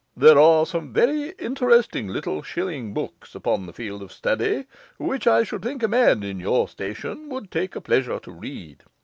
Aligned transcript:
There 0.17 0.39
are 0.39 0.65
some 0.65 0.91
very 0.93 1.29
interesting 1.37 2.07
little 2.07 2.41
shilling 2.41 2.91
books 2.91 3.35
upon 3.35 3.67
the 3.67 3.71
field 3.71 4.01
of 4.01 4.11
study, 4.11 4.65
which 4.97 5.27
I 5.27 5.43
should 5.43 5.61
think 5.61 5.83
a 5.83 5.87
man 5.87 6.23
in 6.23 6.39
your 6.39 6.67
station 6.67 7.29
would 7.29 7.51
take 7.51 7.75
a 7.75 7.81
pleasure 7.81 8.17
to 8.21 8.31
read. 8.31 8.81